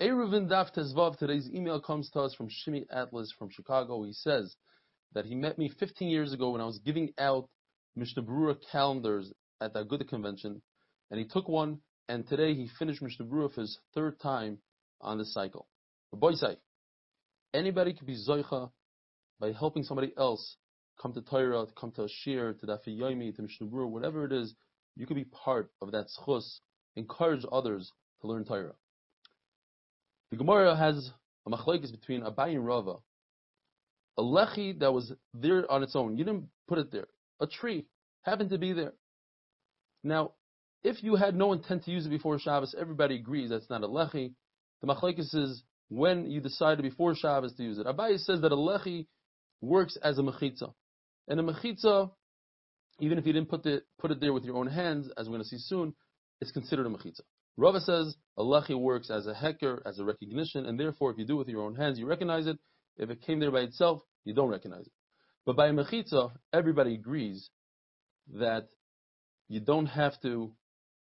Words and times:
Eruvin 0.00 0.48
Daf 0.48 0.74
Tezvav, 0.74 1.18
today's 1.18 1.50
email 1.52 1.78
comes 1.78 2.08
to 2.08 2.20
us 2.20 2.34
from 2.34 2.48
Shimi 2.48 2.86
Atlas 2.90 3.30
from 3.38 3.50
Chicago. 3.50 4.02
He 4.02 4.14
says 4.14 4.56
that 5.12 5.26
he 5.26 5.34
met 5.34 5.58
me 5.58 5.68
15 5.68 6.08
years 6.08 6.32
ago 6.32 6.52
when 6.52 6.62
I 6.62 6.64
was 6.64 6.78
giving 6.78 7.12
out 7.18 7.50
Mishnah 7.96 8.22
Berurah 8.22 8.56
calendars 8.72 9.30
at 9.60 9.74
the 9.74 9.84
Aguda 9.84 10.08
convention, 10.08 10.62
and 11.10 11.20
he 11.20 11.26
took 11.26 11.50
one, 11.50 11.80
and 12.08 12.26
today 12.26 12.54
he 12.54 12.66
finished 12.78 13.02
Mishnah 13.02 13.26
Berurah 13.26 13.52
for 13.52 13.60
his 13.60 13.78
third 13.94 14.18
time 14.20 14.56
on 15.02 15.18
this 15.18 15.34
cycle. 15.34 15.68
Say, 16.32 16.56
anybody 17.52 17.92
could 17.92 18.06
be 18.06 18.16
Zoicha 18.16 18.70
by 19.38 19.52
helping 19.52 19.82
somebody 19.82 20.14
else 20.16 20.56
come 20.98 21.12
to 21.12 21.20
Torah, 21.20 21.66
to 21.66 21.72
come 21.78 21.92
to 21.92 22.04
Ashir, 22.04 22.54
Shir, 22.54 22.54
to 22.54 22.66
Dafi 22.66 22.98
Yomi, 22.98 23.36
to 23.36 23.42
Mishnah 23.42 23.66
Berurah, 23.66 23.90
whatever 23.90 24.24
it 24.24 24.32
is, 24.32 24.54
you 24.96 25.06
could 25.06 25.16
be 25.16 25.24
part 25.24 25.70
of 25.82 25.92
that 25.92 26.06
schus, 26.18 26.60
encourage 26.96 27.44
others 27.52 27.92
to 28.22 28.28
learn 28.28 28.46
Torah. 28.46 28.72
The 30.30 30.36
Gemara 30.36 30.76
has 30.76 31.10
a 31.46 31.50
machlekes 31.50 31.90
between 31.90 32.22
Abai 32.22 32.50
and 32.50 32.66
Rava. 32.66 32.96
A 34.16 34.22
lechi 34.22 34.78
that 34.78 34.92
was 34.92 35.12
there 35.34 35.70
on 35.70 35.82
its 35.82 35.96
own, 35.96 36.16
you 36.16 36.24
didn't 36.24 36.48
put 36.68 36.78
it 36.78 36.92
there. 36.92 37.06
A 37.40 37.46
tree 37.46 37.86
happened 38.22 38.50
to 38.50 38.58
be 38.58 38.72
there. 38.72 38.92
Now, 40.04 40.32
if 40.82 41.02
you 41.02 41.16
had 41.16 41.34
no 41.34 41.52
intent 41.52 41.84
to 41.84 41.90
use 41.90 42.06
it 42.06 42.10
before 42.10 42.38
Shabbos, 42.38 42.74
everybody 42.78 43.16
agrees 43.16 43.50
that's 43.50 43.68
not 43.70 43.82
a 43.82 43.88
lechi. 43.88 44.32
The 44.82 44.86
machlekes 44.86 45.34
is 45.34 45.62
when 45.88 46.30
you 46.30 46.40
decided 46.40 46.82
before 46.82 47.14
Shabbos 47.14 47.54
to 47.54 47.62
use 47.62 47.78
it. 47.78 47.86
Abai 47.86 48.18
says 48.18 48.40
that 48.42 48.52
a 48.52 48.56
lechi 48.56 49.06
works 49.60 49.96
as 50.02 50.18
a 50.18 50.22
mechitza. 50.22 50.72
And 51.28 51.40
a 51.40 51.42
mechitza, 51.42 52.10
even 53.00 53.18
if 53.18 53.26
you 53.26 53.32
didn't 53.32 53.48
put, 53.48 53.62
the, 53.62 53.82
put 53.98 54.10
it 54.10 54.20
there 54.20 54.32
with 54.32 54.44
your 54.44 54.56
own 54.56 54.68
hands, 54.68 55.08
as 55.16 55.26
we're 55.26 55.32
going 55.32 55.42
to 55.42 55.48
see 55.48 55.58
soon, 55.58 55.94
it's 56.40 56.52
considered 56.52 56.86
a 56.86 56.90
mechitza. 56.90 57.20
Rava 57.60 57.80
says 57.80 58.16
a 58.38 58.78
works 58.78 59.10
as 59.10 59.26
a 59.26 59.34
hecker, 59.34 59.82
as 59.84 59.98
a 59.98 60.04
recognition, 60.04 60.64
and 60.64 60.80
therefore 60.80 61.10
if 61.10 61.18
you 61.18 61.26
do 61.26 61.34
it 61.34 61.38
with 61.40 61.48
your 61.48 61.62
own 61.62 61.74
hands, 61.74 61.98
you 61.98 62.06
recognize 62.06 62.46
it. 62.46 62.58
If 62.96 63.10
it 63.10 63.20
came 63.20 63.38
there 63.38 63.50
by 63.50 63.60
itself, 63.60 64.00
you 64.24 64.32
don't 64.32 64.48
recognize 64.48 64.86
it. 64.86 64.92
But 65.44 65.56
by 65.56 65.68
mechitza, 65.68 66.32
everybody 66.54 66.94
agrees 66.94 67.50
that 68.32 68.68
you 69.48 69.60
don't 69.60 69.86
have 69.86 70.18
to 70.22 70.52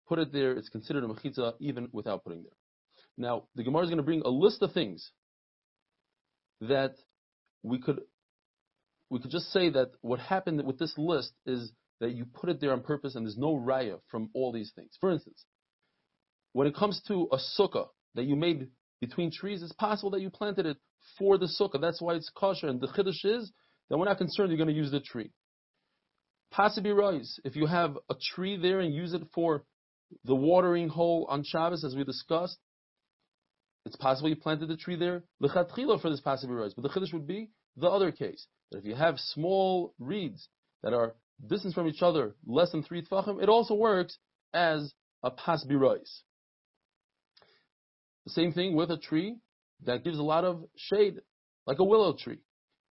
put 0.09 0.21
it 0.21 0.33
there. 0.33 0.53
It's 0.53 0.69
considered 0.69 1.03
a 1.03 1.09
mechitza 1.09 1.55
even 1.59 1.89
without 1.93 2.23
putting 2.23 2.45
there. 2.45 2.53
Now, 3.19 3.49
the 3.57 3.65
Gemara 3.65 3.83
is 3.83 3.89
going 3.89 3.97
to 3.97 4.05
bring 4.05 4.23
a 4.25 4.29
list 4.29 4.63
of 4.63 4.73
things 4.73 5.11
that 6.61 6.95
we 7.65 7.81
could 7.81 8.01
we 9.11 9.19
could 9.19 9.33
just 9.33 9.53
say 9.53 9.71
that 9.71 9.91
what 10.03 10.21
happened 10.21 10.65
with 10.65 10.79
this 10.79 10.95
list 10.97 11.33
is 11.47 11.73
that 12.01 12.13
you 12.13 12.25
put 12.25 12.49
it 12.49 12.61
there 12.61 12.73
on 12.73 12.81
purpose 12.81 13.17
and 13.17 13.27
there's 13.27 13.37
no 13.37 13.55
raya 13.57 13.99
from 14.09 14.31
all 14.35 14.53
these 14.53 14.73
things. 14.75 14.97
For 15.01 15.11
instance, 15.11 15.45
when 16.55 16.69
it 16.69 16.75
comes 16.75 17.03
to 17.09 17.29
a 17.33 17.39
sukkah 17.59 17.89
that 18.15 18.25
you 18.25 18.37
made 18.37 18.69
between 19.01 19.31
trees, 19.31 19.63
it's 19.63 19.73
possible 19.73 20.11
that 20.13 20.21
you 20.21 20.31
planted 20.31 20.65
it 20.65 20.79
for 21.19 21.37
the 21.37 21.47
sukkah. 21.61 21.81
That's 21.81 22.01
why 22.01 22.15
it's 22.15 22.31
kosher. 22.35 22.69
And 22.69 22.81
the 22.81 22.87
chiddush 22.87 23.25
is 23.25 23.53
that 23.91 23.99
we're 23.99 24.07
not 24.07 24.19
concerned 24.19 24.51
you're 24.51 24.57
going 24.57 24.69
to 24.69 24.75
use 24.75 24.93
the 24.93 25.01
tree. 25.01 25.31
Pasei 26.57 26.79
biros. 26.79 27.41
If 27.45 27.57
you 27.57 27.67
have 27.67 27.99
a 28.09 28.15
tree 28.35 28.57
there 28.57 28.79
and 28.79 28.95
use 28.95 29.15
it 29.15 29.23
for 29.35 29.65
the 30.25 30.35
watering 30.37 30.89
hole 30.89 31.27
on 31.29 31.43
Shabbos, 31.43 31.85
as 31.85 31.97
we 31.97 32.05
discussed, 32.05 32.57
it's 33.85 33.97
possible 33.97 34.29
you 34.29 34.37
planted 34.37 34.69
the 34.69 34.77
tree 34.77 34.97
there 34.97 35.25
lechatchila 35.43 36.01
for 36.01 36.09
this 36.09 36.21
pasei 36.21 36.47
biros. 36.47 36.73
But 36.77 36.83
the 36.83 36.89
chiddush 36.89 37.13
would 37.13 37.27
be 37.27 37.51
the 37.77 37.89
other 37.89 38.13
case 38.13 38.47
that 38.71 38.79
if 38.79 38.85
you 38.85 38.95
have 38.95 39.19
small 39.19 39.93
reeds 39.99 40.49
that 40.85 40.95
are 40.95 41.17
distance 41.45 41.75
from 41.75 41.89
each 41.89 42.01
other 42.01 42.37
less 42.47 42.71
than 42.71 42.85
three 42.85 43.03
tefachim, 43.03 43.43
it 43.43 43.49
also 43.49 43.75
works 43.75 44.19
as 44.55 44.95
a 45.25 45.33
pasbi 45.33 45.79
rise. 45.79 46.23
The 48.27 48.33
same 48.33 48.53
thing 48.53 48.75
with 48.75 48.91
a 48.91 48.97
tree 48.97 49.37
that 49.85 50.05
gives 50.05 50.19
a 50.19 50.23
lot 50.23 50.45
of 50.45 50.65
shade, 50.77 51.21
like 51.67 51.79
a 51.79 51.85
willow 51.85 52.15
tree. 52.17 52.39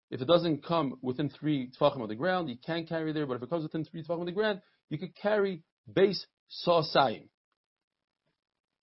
If 0.09 0.21
it 0.21 0.27
doesn't 0.27 0.65
come 0.65 0.95
within 1.01 1.29
three 1.29 1.71
tefachim 1.79 2.01
of 2.01 2.09
the 2.09 2.15
ground, 2.15 2.49
you 2.49 2.57
can't 2.65 2.87
carry 2.87 3.13
there, 3.13 3.25
but 3.25 3.37
if 3.37 3.43
it 3.43 3.49
comes 3.49 3.63
within 3.63 3.85
three 3.85 4.03
tefachim 4.03 4.21
of 4.21 4.25
the 4.25 4.33
ground, 4.33 4.61
you 4.89 4.97
could 4.97 5.15
carry 5.15 5.63
beis 5.89 6.19
sasayim. 6.67 7.29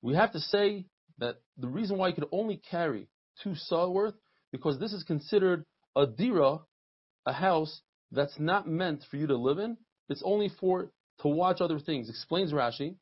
We 0.01 0.15
have 0.15 0.33
to 0.33 0.41
say 0.41 0.87
that 1.19 1.37
the 1.59 1.69
reason 1.69 1.99
why 1.99 2.09
you 2.09 2.15
could 2.15 2.29
only 2.33 2.63
carry 2.71 3.09
two 3.43 3.55
saw 3.55 3.91
worth, 3.91 4.15
because 4.53 4.79
this 4.79 4.93
is 4.93 5.03
considered 5.03 5.65
a 5.95 6.07
dira, 6.07 6.61
a 7.27 7.33
house 7.33 7.83
that's 8.11 8.39
not 8.39 8.67
meant 8.67 9.05
for 9.11 9.17
you 9.17 9.27
to 9.27 9.37
live 9.37 9.59
in. 9.59 9.77
It's 10.09 10.23
only 10.25 10.51
for 10.61 10.91
to 11.21 11.29
watch 11.29 11.61
other 11.61 11.79
things. 11.79 12.09
Explains 12.09 12.53
Rashi 12.53 12.95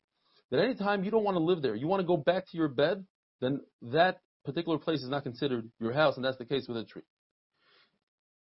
that 0.51 0.59
anytime 0.59 1.03
you 1.03 1.11
don't 1.11 1.23
want 1.23 1.35
to 1.35 1.43
live 1.43 1.61
there, 1.61 1.75
you 1.75 1.87
want 1.87 2.01
to 2.01 2.07
go 2.07 2.17
back 2.17 2.45
to 2.49 2.57
your 2.57 2.67
bed, 2.67 3.05
then 3.41 3.61
that 3.81 4.19
particular 4.45 4.77
place 4.77 5.03
is 5.03 5.09
not 5.09 5.23
considered 5.23 5.69
your 5.79 5.93
house, 5.93 6.15
and 6.15 6.25
that's 6.25 6.37
the 6.37 6.45
case 6.45 6.65
with 6.67 6.77
a 6.77 6.85
tree. 6.85 7.03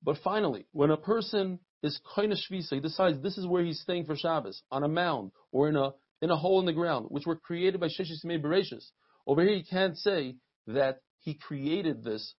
But 0.03 0.17
finally, 0.23 0.67
when 0.71 0.91
a 0.91 0.97
person 0.97 1.59
is 1.81 1.99
koina 2.15 2.35
shvisa, 2.35 2.75
he 2.75 2.79
decides 2.79 3.21
this 3.21 3.37
is 3.37 3.47
where 3.47 3.63
he's 3.63 3.81
staying 3.81 4.05
for 4.05 4.15
Shabbos, 4.15 4.61
on 4.71 4.83
a 4.83 4.87
mound 4.87 5.31
or 5.51 5.67
in 5.69 5.75
a 5.75 5.91
in 6.21 6.31
a 6.31 6.37
hole 6.37 6.59
in 6.59 6.65
the 6.65 6.73
ground, 6.73 7.07
which 7.09 7.25
were 7.25 7.35
created 7.35 7.79
by 7.79 7.87
Sheshis 7.87 8.23
Bereshis. 8.23 8.85
Over 9.27 9.43
here, 9.43 9.53
you 9.53 9.63
can't 9.69 9.97
say 9.97 10.35
that 10.67 10.99
he 11.19 11.33
created 11.33 12.03
this 12.03 12.35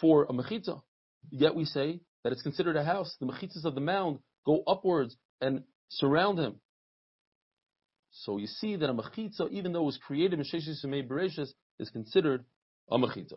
for 0.00 0.24
a 0.24 0.32
mechitza. 0.32 0.82
Yet 1.30 1.54
we 1.54 1.64
say 1.64 2.00
that 2.22 2.32
it's 2.32 2.42
considered 2.42 2.76
a 2.76 2.84
house. 2.84 3.14
The 3.20 3.26
mechitzas 3.26 3.64
of 3.64 3.74
the 3.74 3.80
mound 3.80 4.18
go 4.44 4.62
upwards 4.66 5.16
and 5.40 5.62
surround 5.88 6.38
him. 6.38 6.60
So 8.16 8.38
you 8.38 8.46
see 8.46 8.76
that 8.76 8.88
a 8.88 8.94
mechitza, 8.94 9.50
even 9.50 9.72
though 9.72 9.82
it 9.82 9.86
was 9.86 9.98
created 9.98 10.38
in 10.38 10.44
Sheshis 10.44 10.84
Bereshis, 10.84 11.48
is 11.80 11.90
considered 11.90 12.44
a 12.90 12.96
mechitza. 12.96 13.34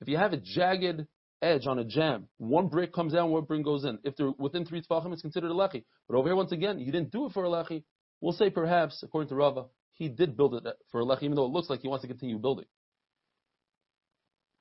If 0.00 0.08
you 0.08 0.16
have 0.16 0.32
a 0.32 0.36
jagged 0.36 1.06
edge 1.40 1.66
on 1.66 1.78
a 1.78 1.84
jam, 1.84 2.28
one 2.38 2.66
brick 2.66 2.92
comes 2.92 3.14
out, 3.14 3.28
one 3.28 3.44
brick 3.44 3.64
goes 3.64 3.84
in. 3.84 3.98
If 4.02 4.16
they're 4.16 4.32
within 4.36 4.64
three 4.64 4.82
tefachim, 4.82 5.12
it's 5.12 5.22
considered 5.22 5.52
a 5.52 5.54
lechi. 5.54 5.84
But 6.08 6.16
over 6.16 6.28
here, 6.28 6.34
once 6.34 6.50
again, 6.50 6.80
you 6.80 6.90
didn't 6.90 7.12
do 7.12 7.26
it 7.26 7.32
for 7.32 7.44
a 7.44 7.48
lechi. 7.48 7.84
We'll 8.20 8.32
say 8.32 8.50
perhaps, 8.50 9.00
according 9.04 9.28
to 9.28 9.36
Rava, 9.36 9.66
he 9.92 10.08
did 10.08 10.36
build 10.36 10.54
it 10.54 10.64
for 10.90 11.00
a 11.00 11.04
lechi, 11.04 11.22
even 11.24 11.36
though 11.36 11.44
it 11.44 11.52
looks 11.52 11.70
like 11.70 11.80
he 11.80 11.88
wants 11.88 12.02
to 12.02 12.08
continue 12.08 12.38
building. 12.38 12.66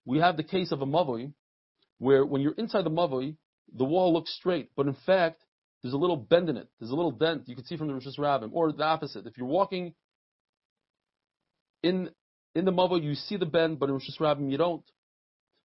We 0.06 0.20
have 0.20 0.38
the 0.38 0.44
case 0.44 0.72
of 0.72 0.82
a 0.82 0.86
mavoi, 0.86 1.34
where 1.98 2.24
when 2.24 2.42
you're 2.42 2.54
inside 2.54 2.86
the 2.86 2.92
mavoi, 2.92 3.36
the 3.76 3.84
wall 3.84 4.14
looks 4.14 4.34
straight, 4.36 4.70
but 4.76 4.86
in 4.86 4.96
fact, 5.06 5.44
there's 5.88 5.94
a 5.94 5.98
little 5.98 6.18
bend 6.18 6.50
in 6.50 6.58
it. 6.58 6.68
There's 6.82 6.92
a 6.92 6.96
little 6.96 7.12
dent 7.12 7.48
you 7.48 7.56
can 7.56 7.64
see 7.64 7.78
from 7.78 7.88
the 7.88 7.94
Rosh 7.94 8.06
Rabbim, 8.18 8.50
or 8.52 8.74
the 8.74 8.84
opposite. 8.84 9.26
If 9.26 9.38
you're 9.38 9.48
walking 9.48 9.94
in 11.82 12.10
in 12.54 12.66
the 12.66 12.72
Mava, 12.72 13.02
you 13.02 13.16
see 13.16 13.38
the 13.38 13.46
bend, 13.46 13.80
but 13.80 13.88
in 13.88 13.94
Rosh 13.94 14.20
Rabbim 14.20 14.52
you 14.52 14.58
don't. 14.58 14.84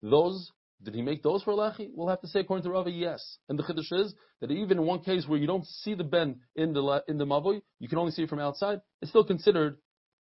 Those 0.03 0.53
did 0.83 0.95
he 0.95 1.01
make 1.01 1.23
those 1.23 1.43
for 1.43 1.55
lechi? 1.55 1.89
We'll 1.95 2.09
have 2.09 2.21
to 2.21 2.27
say 2.27 2.41
according 2.41 2.65
to 2.65 2.71
Rava, 2.71 2.91
yes. 2.91 3.39
And 3.49 3.59
the 3.59 3.63
chiddush 3.63 3.99
is 3.99 4.15
that 4.43 4.51
even 4.51 4.77
in 4.77 4.85
one 4.85 5.01
case 5.01 5.27
where 5.27 5.39
you 5.39 5.47
don't 5.47 5.65
see 5.65 5.95
the 5.95 6.05
bend 6.05 6.37
in 6.55 6.75
the 6.75 7.03
in 7.09 7.17
the 7.17 7.25
mavoi, 7.25 7.63
you 7.79 7.89
can 7.89 7.97
only 7.97 8.13
see 8.13 8.25
it 8.25 8.29
from 8.29 8.41
outside. 8.41 8.83
It's 9.01 9.11
still 9.11 9.25
considered 9.25 9.79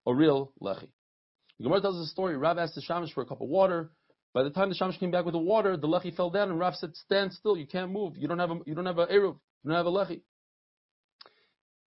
a 0.08 0.12
real 0.12 0.52
lechi. 0.60 0.88
The 1.58 1.64
Gemara 1.64 1.82
tells 1.82 2.00
us 2.00 2.08
a 2.08 2.10
story. 2.10 2.36
Rav 2.36 2.58
asked 2.58 2.74
the 2.74 2.82
shamish 2.82 3.12
for 3.12 3.22
a 3.22 3.26
cup 3.26 3.40
of 3.40 3.48
water. 3.48 3.92
By 4.32 4.42
the 4.42 4.50
time 4.50 4.70
the 4.70 4.74
shamish 4.74 4.98
came 4.98 5.12
back 5.12 5.24
with 5.24 5.34
the 5.34 5.38
water, 5.38 5.76
the 5.76 5.86
lechi 5.86 6.16
fell 6.16 6.30
down, 6.30 6.50
and 6.50 6.58
Rav 6.58 6.74
said, 6.74 6.96
"Stand 6.96 7.32
still. 7.32 7.56
You 7.56 7.68
can't 7.68 7.92
move. 7.92 8.16
You 8.16 8.26
don't 8.26 8.40
have 8.40 8.50
a 8.50 8.58
you 8.66 8.74
don't 8.74 8.86
have 8.86 8.98
a 8.98 9.06
eruv. 9.06 9.38
You 9.64 9.70
don't 9.70 9.76
have 9.76 9.86
a 9.86 9.90
lechi." 9.90 10.22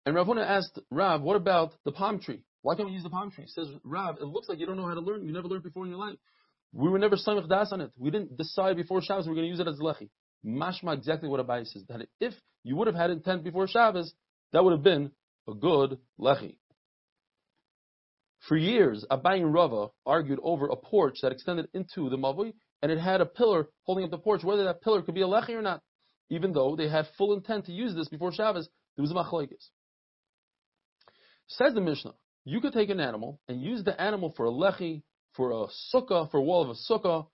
And 0.04 0.14
Rav 0.14 0.26
Huna 0.28 0.46
asked 0.46 0.78
Rav, 0.90 1.20
"What 1.20 1.36
about 1.36 1.72
the 1.84 1.92
palm 1.92 2.20
tree? 2.20 2.44
Why 2.62 2.76
can't 2.76 2.88
we 2.88 2.94
use 2.94 3.02
the 3.02 3.10
palm 3.10 3.30
tree?" 3.30 3.44
He 3.44 3.50
says, 3.50 3.68
"Rav, 3.84 4.18
it 4.18 4.24
looks 4.24 4.48
like 4.48 4.60
you 4.60 4.66
don't 4.66 4.76
know 4.76 4.86
how 4.86 4.94
to 4.94 5.00
learn. 5.00 5.26
You 5.26 5.32
never 5.32 5.48
learned 5.48 5.64
before 5.64 5.84
in 5.84 5.90
your 5.90 5.98
life. 5.98 6.16
We 6.72 6.88
were 6.88 6.98
never 6.98 7.16
samich 7.16 7.48
das 7.48 7.72
on 7.72 7.80
it. 7.80 7.90
We 7.96 8.10
didn't 8.10 8.36
decide 8.36 8.76
before 8.76 9.02
Shabbos 9.02 9.26
we're 9.26 9.34
going 9.34 9.46
to 9.46 9.50
use 9.50 9.60
it 9.60 9.66
as 9.66 9.78
lechi. 9.80 10.10
Mashma 10.44 10.94
exactly 10.94 11.28
what 11.28 11.44
Abai 11.44 11.66
says 11.66 11.84
that 11.88 12.06
if 12.20 12.34
you 12.62 12.76
would 12.76 12.86
have 12.86 12.96
had 12.96 13.10
intent 13.10 13.42
before 13.42 13.66
Shabbos, 13.66 14.14
that 14.52 14.62
would 14.62 14.72
have 14.72 14.82
been 14.82 15.10
a 15.48 15.54
good 15.54 15.98
lechi." 16.20 16.58
For 18.40 18.56
years, 18.56 19.04
Abai 19.10 19.40
and 19.40 19.52
Rava 19.52 19.88
argued 20.04 20.38
over 20.42 20.66
a 20.68 20.76
porch 20.76 21.18
that 21.22 21.32
extended 21.32 21.68
into 21.74 22.08
the 22.10 22.16
Mavoi, 22.16 22.52
and 22.82 22.92
it 22.92 22.98
had 22.98 23.20
a 23.20 23.26
pillar 23.26 23.68
holding 23.82 24.04
up 24.04 24.10
the 24.10 24.18
porch, 24.18 24.44
whether 24.44 24.64
that 24.64 24.82
pillar 24.82 25.02
could 25.02 25.14
be 25.14 25.22
a 25.22 25.26
lechi 25.26 25.50
or 25.50 25.62
not. 25.62 25.82
Even 26.28 26.52
though 26.52 26.76
they 26.76 26.88
had 26.88 27.06
full 27.16 27.34
intent 27.34 27.66
to 27.66 27.72
use 27.72 27.94
this 27.94 28.08
before 28.08 28.32
Shabbos, 28.32 28.68
there 28.96 29.02
was 29.02 29.10
a 29.10 29.14
machlokes. 29.14 29.68
Says 31.48 31.74
the 31.74 31.80
Mishnah, 31.80 32.14
you 32.44 32.60
could 32.60 32.72
take 32.72 32.90
an 32.90 33.00
animal 33.00 33.40
and 33.48 33.62
use 33.62 33.84
the 33.84 34.00
animal 34.00 34.32
for 34.36 34.46
a 34.46 34.50
lechi, 34.50 35.02
for 35.34 35.50
a 35.50 35.66
sukkah, 35.94 36.30
for 36.30 36.38
a 36.38 36.42
wall 36.42 36.62
of 36.62 36.70
a 36.70 36.92
sukkah, 36.92 37.26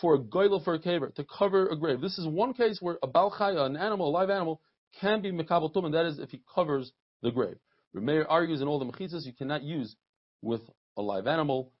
for 0.00 0.14
a 0.14 0.18
golel, 0.18 0.64
for 0.64 0.74
a 0.74 0.78
caver, 0.78 1.14
to 1.14 1.24
cover 1.24 1.68
a 1.68 1.76
grave. 1.76 2.00
This 2.00 2.18
is 2.18 2.26
one 2.26 2.54
case 2.54 2.78
where 2.80 2.98
a 3.02 3.08
balchaya, 3.08 3.66
an 3.66 3.76
animal, 3.76 4.08
a 4.08 4.10
live 4.10 4.30
animal, 4.30 4.60
can 5.00 5.22
be 5.22 5.30
mekabel 5.30 5.72
and 5.84 5.94
that 5.94 6.06
is 6.06 6.18
if 6.18 6.30
he 6.30 6.42
covers 6.54 6.92
the 7.22 7.30
grave. 7.30 7.56
Remeir 7.94 8.24
argues 8.28 8.60
in 8.60 8.68
all 8.68 8.78
the 8.78 8.84
mechitzas 8.84 9.26
you 9.26 9.32
cannot 9.32 9.62
use 9.62 9.96
with 10.40 10.62
a 10.96 11.02
live 11.02 11.26
animal. 11.26 11.72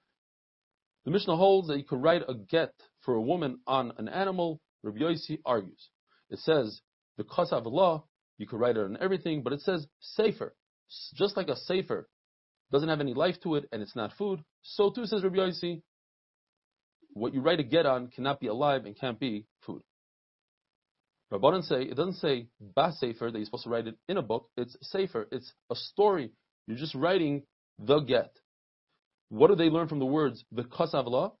The 1.04 1.10
Mishnah 1.10 1.36
holds 1.36 1.68
that 1.68 1.78
you 1.78 1.84
could 1.84 2.02
write 2.02 2.22
a 2.28 2.34
get 2.34 2.74
for 3.00 3.14
a 3.14 3.20
woman 3.20 3.60
on 3.66 3.92
an 3.98 4.08
animal. 4.08 4.60
Rabbi 4.82 4.98
Yossi 4.98 5.40
argues. 5.44 5.88
It 6.32 6.40
says, 6.40 6.80
because 7.16 7.52
of 7.52 7.66
law, 7.66 8.04
you 8.38 8.46
could 8.46 8.58
write 8.58 8.76
it 8.76 8.84
on 8.84 8.96
everything, 9.00 9.42
but 9.42 9.52
it 9.52 9.60
says 9.60 9.86
sefer. 10.00 10.54
Just 11.14 11.36
like 11.36 11.48
a 11.48 11.56
sefer 11.56 12.08
doesn't 12.72 12.88
have 12.88 13.00
any 13.00 13.12
life 13.14 13.36
to 13.42 13.56
it, 13.56 13.68
and 13.70 13.82
it's 13.82 13.94
not 13.94 14.12
food, 14.16 14.42
so 14.62 14.90
too 14.90 15.04
says 15.04 15.22
Rabbi 15.22 15.36
Yossi, 15.36 15.82
what 17.12 17.34
you 17.34 17.42
write 17.42 17.60
a 17.60 17.62
get 17.62 17.84
on 17.84 18.08
cannot 18.08 18.40
be 18.40 18.46
alive 18.46 18.86
and 18.86 18.98
can't 18.98 19.20
be 19.20 19.46
food. 19.66 19.82
Rabbanan 21.30 21.64
say 21.64 21.82
it 21.82 21.96
doesn't 21.96 22.14
say 22.14 22.48
ba 22.58 22.92
sefer 22.98 23.30
that 23.30 23.38
you're 23.38 23.44
supposed 23.44 23.64
to 23.64 23.70
write 23.70 23.86
it 23.86 23.96
in 24.08 24.16
a 24.16 24.22
book. 24.22 24.48
It's 24.56 24.76
sefer, 24.82 25.28
It's 25.30 25.52
a 25.70 25.74
story. 25.74 26.30
You're 26.66 26.78
just 26.78 26.94
writing 26.94 27.42
the 27.78 28.00
get. 28.00 28.34
What 29.28 29.48
do 29.48 29.56
they 29.56 29.68
learn 29.68 29.88
from 29.88 29.98
the 29.98 30.06
words 30.06 30.44
the 30.50 30.62
kasavla? 30.62 31.32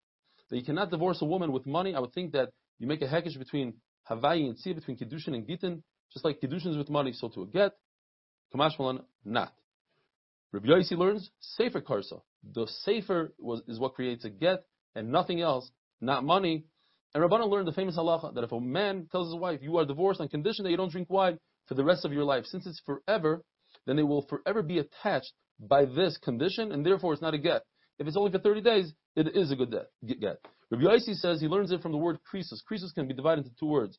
That 0.50 0.56
you 0.56 0.64
cannot 0.64 0.90
divorce 0.90 1.22
a 1.22 1.24
woman 1.24 1.52
with 1.52 1.66
money. 1.66 1.94
I 1.94 2.00
would 2.00 2.12
think 2.12 2.32
that 2.32 2.50
you 2.78 2.86
make 2.86 3.00
a 3.00 3.06
hekesh 3.06 3.38
between 3.38 3.74
Havayi 4.10 4.46
and 4.46 4.56
Tzia, 4.56 4.74
between 4.74 4.96
Kiddushin 4.96 5.34
and 5.34 5.46
Gittin, 5.46 5.82
just 6.12 6.24
like 6.24 6.40
Kiddushin 6.40 6.68
is 6.68 6.76
with 6.76 6.90
money, 6.90 7.12
so 7.12 7.28
to 7.28 7.42
a 7.42 7.46
get. 7.46 7.72
Kamashma 8.54 8.80
lan, 8.80 9.00
not. 9.24 9.52
Rabbi 10.52 10.66
Yossi 10.68 10.96
learns 10.96 11.30
Sefer 11.40 11.80
Karsa. 11.80 12.20
The 12.54 12.66
sefer 12.84 13.32
was, 13.38 13.62
is 13.68 13.78
what 13.78 13.94
creates 13.94 14.24
a 14.24 14.30
get 14.30 14.64
and 14.94 15.10
nothing 15.10 15.40
else, 15.40 15.70
not 16.00 16.24
money. 16.24 16.66
And 17.14 17.22
Rabbanan 17.22 17.48
learned 17.48 17.68
the 17.68 17.72
famous 17.72 17.96
halacha 17.96 18.34
that 18.34 18.44
if 18.44 18.52
a 18.52 18.60
man 18.60 19.08
tells 19.10 19.32
his 19.32 19.40
wife, 19.40 19.60
you 19.62 19.78
are 19.78 19.86
divorced 19.86 20.20
on 20.20 20.28
condition 20.28 20.64
that 20.64 20.70
you 20.70 20.76
don't 20.76 20.92
drink 20.92 21.08
wine 21.08 21.38
for 21.66 21.74
the 21.74 21.84
rest 21.84 22.04
of 22.04 22.12
your 22.12 22.24
life, 22.24 22.44
since 22.46 22.66
it's 22.66 22.80
forever, 22.84 23.42
then 23.86 23.96
they 23.96 24.02
will 24.02 24.22
forever 24.22 24.62
be 24.62 24.78
attached 24.78 25.32
by 25.58 25.84
this 25.84 26.18
condition, 26.18 26.72
and 26.72 26.84
therefore 26.84 27.12
it's 27.12 27.22
not 27.22 27.34
a 27.34 27.38
get. 27.38 27.62
If 27.98 28.06
it's 28.06 28.16
only 28.16 28.32
for 28.32 28.38
30 28.38 28.60
days, 28.62 28.92
it 29.16 29.36
is 29.36 29.50
a 29.50 29.56
good 29.56 29.74
get. 30.06 30.38
Rabbi 30.70 30.84
Yossi 30.84 31.14
says 31.14 31.40
he 31.40 31.48
learns 31.48 31.70
it 31.70 31.82
from 31.82 31.92
the 31.92 31.98
word 31.98 32.18
krisus. 32.32 32.60
Krisus 32.70 32.94
can 32.94 33.06
be 33.06 33.14
divided 33.14 33.44
into 33.44 33.56
two 33.58 33.66
words. 33.66 33.98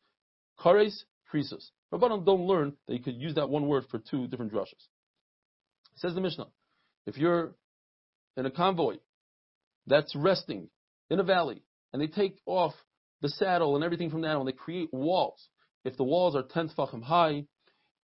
Kares, 0.59 1.03
krisus. 1.31 1.69
Rabbanan 1.93 2.25
don't 2.25 2.47
learn 2.47 2.73
that 2.87 2.95
you 2.95 3.03
could 3.03 3.15
use 3.15 3.35
that 3.35 3.49
one 3.49 3.67
word 3.67 3.85
for 3.89 3.99
two 3.99 4.27
different 4.27 4.51
drushes. 4.51 4.87
Says 5.95 6.15
the 6.15 6.21
Mishnah, 6.21 6.47
if 7.05 7.17
you're 7.17 7.53
in 8.35 8.45
a 8.45 8.51
convoy 8.51 8.95
that's 9.85 10.15
resting 10.15 10.69
in 11.09 11.19
a 11.19 11.23
valley 11.23 11.61
and 11.91 12.01
they 12.01 12.07
take 12.07 12.39
off 12.47 12.73
the 13.21 13.29
saddle 13.29 13.75
and 13.75 13.83
everything 13.83 14.09
from 14.09 14.21
the 14.21 14.27
animal, 14.27 14.45
they 14.45 14.51
create 14.51 14.89
walls. 14.91 15.49
If 15.85 15.97
the 15.97 16.03
walls 16.03 16.35
are 16.35 16.43
10 16.43 16.69
tfachim 16.69 17.03
high 17.03 17.43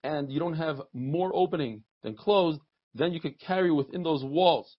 and 0.04 0.32
you 0.32 0.40
don't 0.40 0.54
have 0.54 0.82
more 0.94 1.32
opening 1.34 1.84
than 2.04 2.16
closed, 2.16 2.62
then 2.94 3.14
you 3.14 3.20
could 3.20 3.40
carry 3.40 3.72
within 3.72 4.04
those 4.04 4.24
walls 4.24 4.78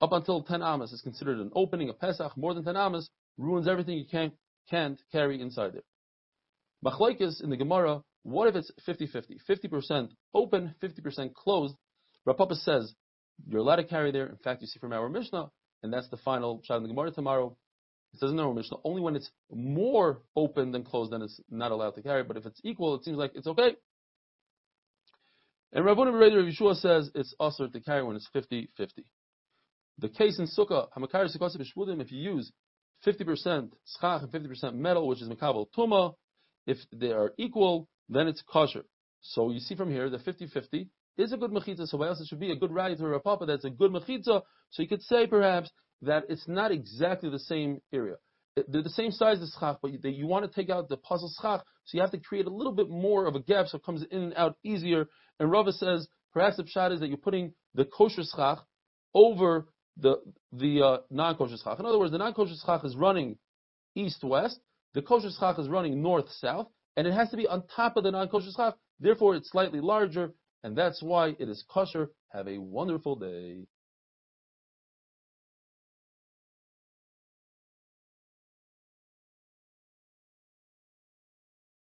up 0.00 0.12
until 0.12 0.42
10 0.42 0.62
amas 0.62 0.92
is 0.92 1.00
considered 1.00 1.38
an 1.38 1.50
opening, 1.54 1.88
a 1.88 1.92
pesach, 1.92 2.36
more 2.36 2.54
than 2.54 2.64
10 2.64 2.76
amas 2.76 3.08
ruins 3.38 3.68
everything 3.68 3.98
you 3.98 4.06
can't, 4.10 4.34
can't 4.70 5.00
carry 5.12 5.40
inside 5.40 5.72
there. 5.72 5.82
Machlaikis 6.84 7.42
in 7.42 7.50
the 7.50 7.56
Gemara, 7.56 8.02
what 8.22 8.48
if 8.48 8.56
it's 8.56 8.70
50-50? 8.86 9.38
50% 9.48 10.08
open, 10.34 10.74
50% 10.82 11.34
closed. 11.34 11.74
Rav 12.24 12.36
Papa 12.36 12.54
says, 12.56 12.92
you're 13.46 13.60
allowed 13.60 13.76
to 13.76 13.84
carry 13.84 14.12
there. 14.12 14.26
In 14.26 14.36
fact, 14.36 14.62
you 14.62 14.66
see 14.66 14.78
from 14.78 14.92
our 14.92 15.08
Mishnah, 15.08 15.50
and 15.82 15.92
that's 15.92 16.08
the 16.08 16.16
final 16.18 16.62
shot 16.64 16.76
in 16.76 16.82
the 16.82 16.88
Gemara 16.88 17.10
tomorrow. 17.10 17.56
It 18.12 18.20
says 18.20 18.30
in 18.30 18.38
our 18.38 18.54
Mishnah, 18.54 18.78
only 18.84 19.00
when 19.02 19.16
it's 19.16 19.30
more 19.50 20.22
open 20.36 20.70
than 20.70 20.84
closed, 20.84 21.12
then 21.12 21.22
it's 21.22 21.40
not 21.50 21.72
allowed 21.72 21.96
to 21.96 22.02
carry. 22.02 22.22
But 22.22 22.36
if 22.36 22.46
it's 22.46 22.60
equal, 22.62 22.94
it 22.94 23.04
seems 23.04 23.18
like 23.18 23.32
it's 23.34 23.46
okay. 23.46 23.76
And 25.72 25.84
Rabbanu 25.84 26.12
Bereder 26.12 26.40
of 26.40 26.46
Yeshua 26.46 26.76
says 26.76 27.10
it's 27.14 27.34
also 27.40 27.66
to 27.66 27.80
carry 27.80 28.04
when 28.04 28.14
it's 28.14 28.28
50-50. 28.34 28.68
The 29.98 30.08
case 30.08 30.38
in 30.38 30.46
Sukkah, 30.46 30.88
if 30.96 32.12
you 32.12 32.18
use 32.18 32.52
50% 33.06 33.72
schach 34.00 34.22
and 34.22 34.32
50% 34.32 34.74
metal, 34.74 35.06
which 35.06 35.22
is 35.22 35.28
Mekabel 35.28 35.66
Tuma, 35.76 36.14
if 36.66 36.78
they 36.92 37.12
are 37.12 37.32
equal, 37.38 37.88
then 38.08 38.26
it's 38.26 38.42
kosher. 38.42 38.84
So 39.20 39.50
you 39.50 39.60
see 39.60 39.74
from 39.74 39.90
here, 39.90 40.10
the 40.10 40.18
50-50 40.18 40.88
is 41.16 41.32
a 41.32 41.36
good 41.36 41.50
mechitza, 41.50 41.86
so 41.86 41.98
why 41.98 42.08
else 42.08 42.20
it 42.20 42.26
should 42.28 42.40
be 42.40 42.50
a 42.50 42.56
good 42.56 42.72
rally 42.72 42.96
to 42.96 43.06
a 43.06 43.20
papa 43.20 43.46
that's 43.46 43.64
a 43.64 43.70
good 43.70 43.92
mechitza, 43.92 44.42
so 44.70 44.82
you 44.82 44.88
could 44.88 45.02
say 45.02 45.26
perhaps 45.26 45.70
that 46.02 46.24
it's 46.28 46.46
not 46.48 46.72
exactly 46.72 47.30
the 47.30 47.38
same 47.38 47.80
area. 47.92 48.16
They're 48.68 48.82
the 48.82 48.90
same 48.90 49.10
size 49.10 49.40
as 49.40 49.54
schach, 49.58 49.78
but 49.82 49.92
you, 49.92 49.98
you 50.02 50.26
want 50.26 50.44
to 50.44 50.54
take 50.54 50.70
out 50.70 50.88
the 50.88 50.96
pasul 50.96 51.30
schach, 51.40 51.62
so 51.84 51.96
you 51.96 52.00
have 52.00 52.12
to 52.12 52.18
create 52.18 52.46
a 52.46 52.50
little 52.50 52.72
bit 52.72 52.88
more 52.88 53.26
of 53.26 53.34
a 53.34 53.40
gap 53.40 53.66
so 53.68 53.78
it 53.78 53.84
comes 53.84 54.04
in 54.10 54.22
and 54.22 54.34
out 54.36 54.56
easier. 54.64 55.06
And 55.38 55.50
Rava 55.50 55.72
says, 55.72 56.06
perhaps 56.32 56.56
the 56.56 56.64
pshat 56.64 56.92
is 56.92 57.00
that 57.00 57.08
you're 57.08 57.16
putting 57.16 57.52
the 57.74 57.84
kosher 57.84 58.22
schach 58.24 58.64
over 59.14 59.66
the 59.96 60.16
the 60.52 60.82
uh, 60.82 60.98
non-kosher 61.10 61.56
schach. 61.56 61.78
In 61.78 61.86
other 61.86 61.98
words, 61.98 62.12
the 62.12 62.18
non-kosher 62.18 62.54
schach 62.64 62.84
is 62.84 62.96
running 62.96 63.36
east-west, 63.94 64.58
the 64.94 65.02
kosher 65.02 65.30
schach 65.38 65.58
is 65.58 65.68
running 65.68 66.02
north-south, 66.02 66.68
and 66.96 67.06
it 67.06 67.12
has 67.12 67.30
to 67.30 67.36
be 67.36 67.46
on 67.46 67.62
top 67.74 67.96
of 67.96 68.04
the 68.04 68.10
non-kosher 68.10 68.50
schach. 68.54 68.74
Therefore, 69.00 69.36
it's 69.36 69.50
slightly 69.50 69.80
larger, 69.80 70.32
and 70.62 70.76
that's 70.76 71.02
why 71.02 71.34
it 71.38 71.48
is 71.48 71.64
kosher. 71.68 72.10
Have 72.30 72.48
a 72.48 72.58
wonderful 72.58 73.16
day. 73.16 73.66